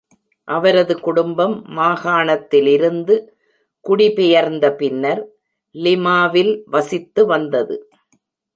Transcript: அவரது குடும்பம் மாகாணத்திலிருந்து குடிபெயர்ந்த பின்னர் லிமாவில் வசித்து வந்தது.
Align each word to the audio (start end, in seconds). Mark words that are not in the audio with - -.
அவரது 0.47 0.93
குடும்பம் 0.99 1.53
மாகாணத்திலிருந்து 1.75 3.15
குடிபெயர்ந்த 3.85 4.65
பின்னர் 4.75 5.21
லிமாவில் 5.75 6.53
வசித்து 6.65 7.21
வந்தது. 7.25 7.77